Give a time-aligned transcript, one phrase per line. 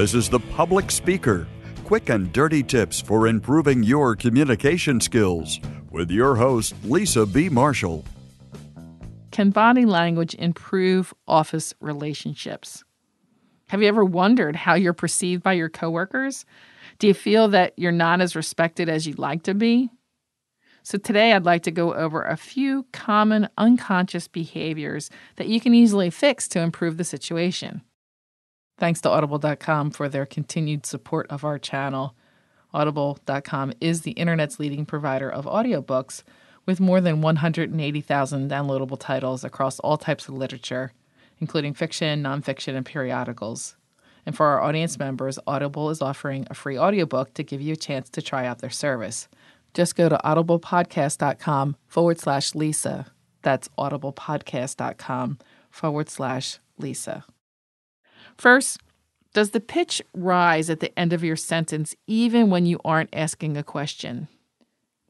[0.00, 1.46] This is The Public Speaker
[1.84, 7.50] quick and dirty tips for improving your communication skills with your host, Lisa B.
[7.50, 8.06] Marshall.
[9.30, 12.82] Can body language improve office relationships?
[13.68, 16.46] Have you ever wondered how you're perceived by your coworkers?
[16.98, 19.90] Do you feel that you're not as respected as you'd like to be?
[20.82, 25.74] So, today I'd like to go over a few common unconscious behaviors that you can
[25.74, 27.82] easily fix to improve the situation.
[28.80, 32.16] Thanks to Audible.com for their continued support of our channel.
[32.72, 36.22] Audible.com is the internet's leading provider of audiobooks
[36.64, 40.92] with more than 180,000 downloadable titles across all types of literature,
[41.40, 43.76] including fiction, nonfiction, and periodicals.
[44.24, 47.76] And for our audience members, Audible is offering a free audiobook to give you a
[47.76, 49.28] chance to try out their service.
[49.74, 53.12] Just go to audiblepodcast.com forward slash Lisa.
[53.42, 55.38] That's audiblepodcast.com
[55.70, 57.26] forward slash Lisa.
[58.40, 58.80] First,
[59.34, 63.58] does the pitch rise at the end of your sentence even when you aren't asking
[63.58, 64.28] a question?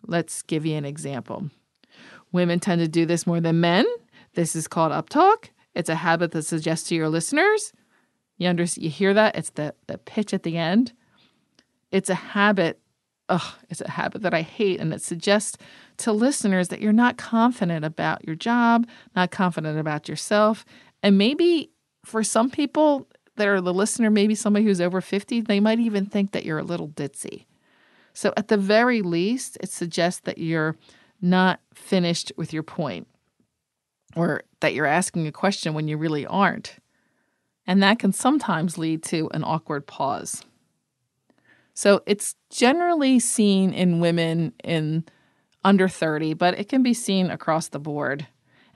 [0.04, 1.48] Let's give you an example.
[2.32, 3.86] Women tend to do this more than men.
[4.34, 5.50] This is called uptalk.
[5.76, 7.72] It's a habit that suggests to your listeners.
[8.36, 9.36] You understand, you hear that?
[9.36, 10.92] It's the, the pitch at the end.
[11.92, 12.80] It's a habit
[13.28, 14.80] ugh, it's a habit that I hate.
[14.80, 15.56] And it suggests
[15.98, 20.64] to listeners that you're not confident about your job, not confident about yourself.
[21.00, 21.70] And maybe
[22.04, 26.06] for some people that are the listener, maybe somebody who's over 50, they might even
[26.06, 27.46] think that you're a little ditzy.
[28.12, 30.76] So at the very least, it suggests that you're
[31.20, 33.06] not finished with your point
[34.16, 36.76] or that you're asking a question when you really aren't.
[37.66, 40.44] And that can sometimes lead to an awkward pause.
[41.74, 45.04] So it's generally seen in women in
[45.64, 48.26] under 30, but it can be seen across the board.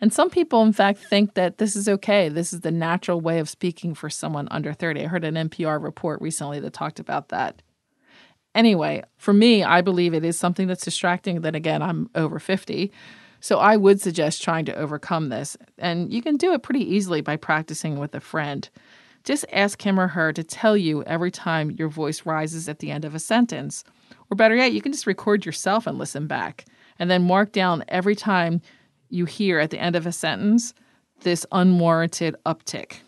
[0.05, 2.29] And some people, in fact, think that this is okay.
[2.29, 5.03] This is the natural way of speaking for someone under 30.
[5.03, 7.63] I heard an NPR report recently that talked about that.
[8.55, 11.41] Anyway, for me, I believe it is something that's distracting.
[11.41, 12.93] Then again, I'm over 50.
[13.41, 15.57] So I would suggest trying to overcome this.
[15.79, 18.69] And you can do it pretty easily by practicing with a friend.
[19.25, 22.91] Just ask him or her to tell you every time your voice rises at the
[22.91, 23.85] end of a sentence.
[24.31, 26.67] Or better yet, you can just record yourself and listen back,
[26.99, 28.61] and then mark down every time
[29.09, 30.75] you hear at the end of a sentence
[31.21, 32.99] this unwarranted uptick.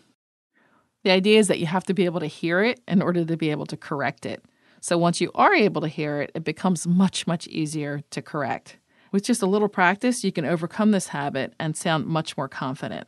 [1.03, 3.37] The idea is that you have to be able to hear it in order to
[3.37, 4.43] be able to correct it.
[4.81, 8.77] So once you are able to hear it, it becomes much, much easier to correct.
[9.11, 13.07] With just a little practice, you can overcome this habit and sound much more confident.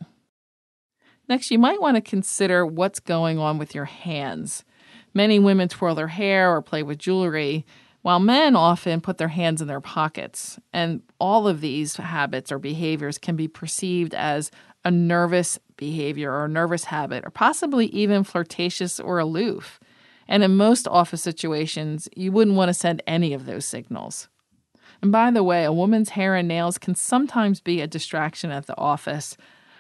[1.28, 4.64] Next, you might want to consider what's going on with your hands.
[5.14, 7.66] Many women twirl their hair or play with jewelry,
[8.02, 10.60] while men often put their hands in their pockets.
[10.74, 14.52] And all of these habits or behaviors can be perceived as
[14.86, 19.80] a nervous behavior or a nervous habit, or possibly even flirtatious or aloof.
[20.28, 24.30] And in most office situations, you wouldn't want to send any of those signals.
[25.02, 28.68] And by the way, a woman's hair and nails can sometimes be a distraction at
[28.68, 29.38] the office,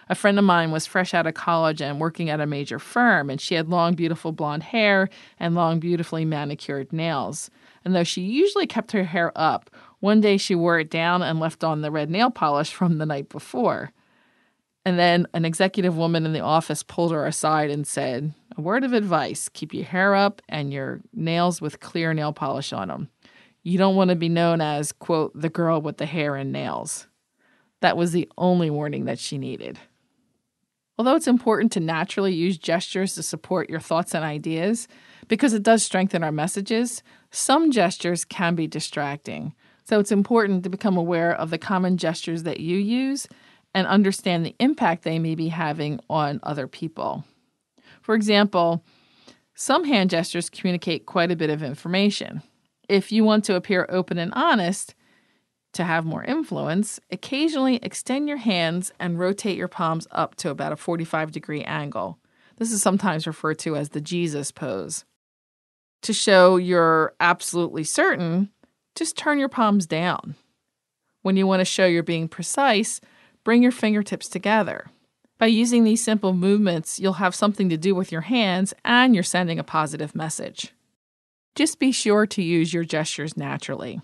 [0.09, 3.29] a friend of mine was fresh out of college and working at a major firm,
[3.29, 5.07] and she had long, beautiful blonde hair
[5.39, 7.51] and long, beautifully manicured nails.
[7.85, 11.39] And though she usually kept her hair up, one day she wore it down and
[11.39, 13.91] left on the red nail polish from the night before.
[14.83, 18.83] And then an executive woman in the office pulled her aside and said, A word
[18.83, 23.09] of advice keep your hair up and your nails with clear nail polish on them.
[23.61, 27.07] You don't want to be known as, quote, the girl with the hair and nails.
[27.81, 29.77] That was the only warning that she needed.
[30.99, 34.89] Although it's important to naturally use gestures to support your thoughts and ideas,
[35.29, 39.55] because it does strengthen our messages, some gestures can be distracting.
[39.85, 43.27] So it's important to become aware of the common gestures that you use
[43.73, 47.23] and understand the impact they may be having on other people.
[48.01, 48.83] For example,
[49.55, 52.41] some hand gestures communicate quite a bit of information.
[52.89, 54.95] If you want to appear open and honest,
[55.73, 60.71] to have more influence, occasionally extend your hands and rotate your palms up to about
[60.71, 62.17] a 45 degree angle.
[62.57, 65.05] This is sometimes referred to as the Jesus pose.
[66.03, 68.49] To show you're absolutely certain,
[68.95, 70.35] just turn your palms down.
[71.21, 73.01] When you want to show you're being precise,
[73.43, 74.87] bring your fingertips together.
[75.37, 79.23] By using these simple movements, you'll have something to do with your hands and you're
[79.23, 80.73] sending a positive message.
[81.55, 84.01] Just be sure to use your gestures naturally.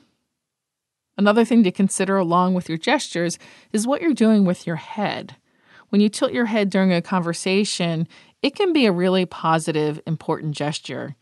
[1.17, 3.39] Another thing to consider along with your gestures
[3.71, 5.35] is what you're doing with your head.
[5.89, 8.07] When you tilt your head during a conversation,
[8.41, 11.15] it can be a really positive, important gesture.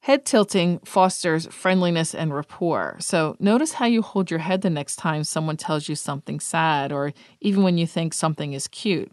[0.00, 2.96] Head tilting fosters friendliness and rapport.
[2.98, 6.90] So notice how you hold your head the next time someone tells you something sad
[6.90, 9.12] or even when you think something is cute.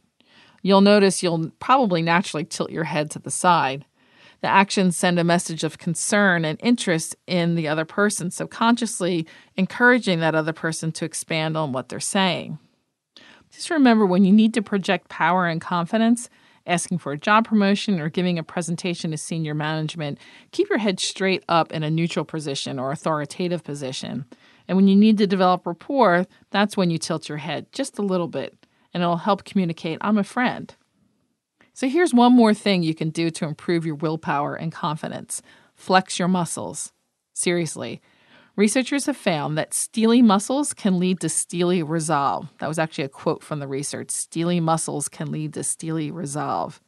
[0.63, 3.85] You'll notice you'll probably naturally tilt your head to the side.
[4.41, 9.27] The actions send a message of concern and interest in the other person, subconsciously
[9.57, 12.57] encouraging that other person to expand on what they're saying.
[13.51, 16.29] Just remember when you need to project power and confidence,
[16.65, 20.19] asking for a job promotion or giving a presentation to senior management,
[20.51, 24.25] keep your head straight up in a neutral position or authoritative position.
[24.67, 28.03] And when you need to develop rapport, that's when you tilt your head just a
[28.03, 28.55] little bit
[28.93, 30.73] and it'll help communicate I'm a friend.
[31.79, 35.41] So here's one more thing you can do to improve your willpower and confidence
[35.75, 36.91] flex your muscles.
[37.31, 38.01] Seriously.
[38.57, 42.51] Researchers have found that steely muscles can lead to steely resolve.
[42.59, 44.11] That was actually a quote from the research.
[44.11, 46.81] Steely muscles can lead to steely resolve.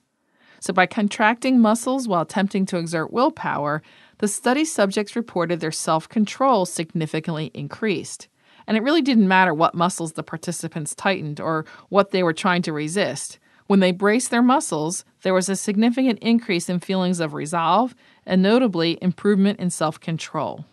[0.59, 3.81] So, by contracting muscles while attempting to exert willpower,
[4.17, 8.27] the study subjects reported their self control significantly increased.
[8.67, 12.61] And it really didn't matter what muscles the participants tightened or what they were trying
[12.63, 13.39] to resist.
[13.71, 17.95] When they braced their muscles, there was a significant increase in feelings of resolve
[18.25, 20.65] and notably improvement in self control.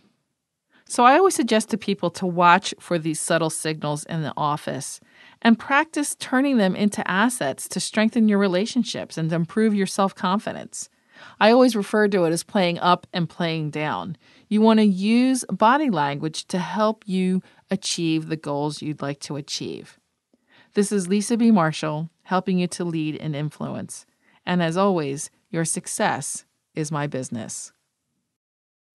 [0.84, 4.98] So I always suggest to people to watch for these subtle signals in the office
[5.40, 10.12] and practice turning them into assets to strengthen your relationships and to improve your self
[10.12, 10.88] confidence.
[11.38, 14.16] I always refer to it as playing up and playing down.
[14.48, 19.36] You want to use body language to help you achieve the goals you'd like to
[19.36, 20.00] achieve.
[20.74, 21.52] This is Lisa B.
[21.52, 24.04] Marshall helping you to lead and influence.
[24.44, 26.44] And as always, your success
[26.74, 27.72] is my business.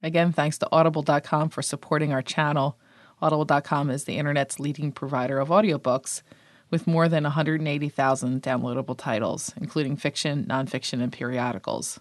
[0.03, 2.77] Again, thanks to Audible.com for supporting our channel.
[3.23, 6.21] Audible.com is the internet's leading provider of audiobooks
[6.69, 11.99] with more than 180,000 downloadable titles, including fiction, nonfiction, and periodicals.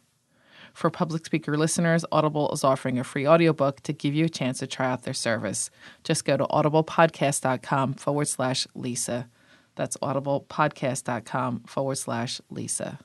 [0.75, 4.59] For public speaker listeners, Audible is offering a free audiobook to give you a chance
[4.59, 5.71] to try out their service.
[6.05, 9.29] Just go to audiblepodcast.com forward slash Lisa.
[9.75, 12.99] That's audiblepodcast.com forward slash Lisa.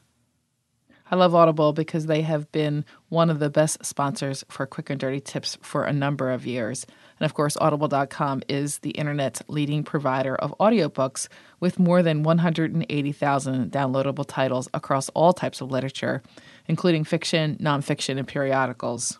[1.09, 4.99] I love Audible because they have been one of the best sponsors for Quick and
[4.99, 6.85] Dirty Tips for a number of years.
[7.17, 11.29] And of course, audible.com is the internet's leading provider of audiobooks
[11.61, 16.21] with more than 180,000 downloadable titles across all types of literature,
[16.67, 19.17] including fiction, nonfiction, and periodicals.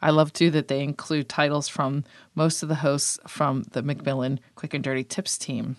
[0.00, 2.04] I love too that they include titles from
[2.34, 5.76] most of the hosts from the Macmillan Quick and Dirty Tips team.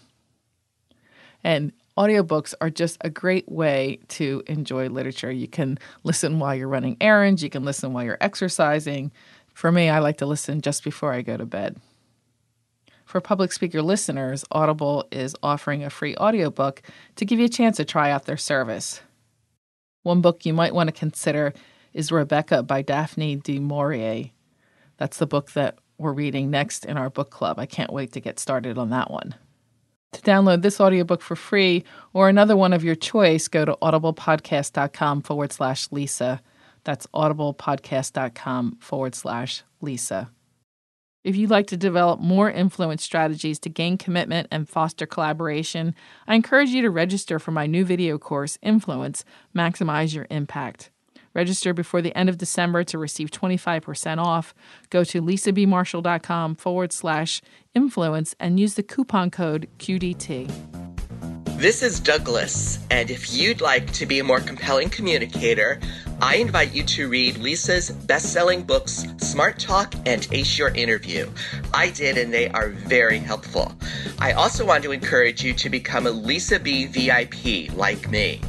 [1.43, 5.31] And audiobooks are just a great way to enjoy literature.
[5.31, 9.11] You can listen while you're running errands, you can listen while you're exercising.
[9.53, 11.77] For me, I like to listen just before I go to bed.
[13.05, 16.83] For public speaker listeners, Audible is offering a free audiobook
[17.15, 19.01] to give you a chance to try out their service.
[20.03, 21.53] One book you might want to consider
[21.91, 24.29] is Rebecca by Daphne du Maurier.
[24.97, 27.59] That's the book that we're reading next in our book club.
[27.59, 29.35] I can't wait to get started on that one.
[30.13, 31.83] To download this audiobook for free
[32.13, 36.41] or another one of your choice, go to audiblepodcast.com forward slash Lisa.
[36.83, 40.31] That's audiblepodcast.com forward slash Lisa.
[41.23, 45.93] If you'd like to develop more influence strategies to gain commitment and foster collaboration,
[46.27, 50.89] I encourage you to register for my new video course, Influence Maximize Your Impact.
[51.33, 54.53] Register before the end of December to receive 25% off.
[54.89, 57.41] Go to lisabmarshall.com forward slash
[57.73, 60.49] influence and use the coupon code QDT.
[61.59, 65.81] This is Douglas, and if you'd like to be a more compelling communicator,
[66.21, 71.29] I invite you to read Lisa's best selling books, Smart Talk and Ace Your Interview.
[71.73, 73.73] I did, and they are very helpful.
[74.19, 78.39] I also want to encourage you to become a Lisa B VIP like me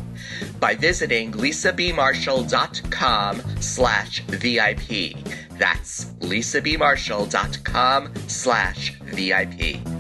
[0.61, 5.17] by visiting lisabmarshall.com slash VIP.
[5.59, 10.00] That's lisabmarshall.com slash VIP.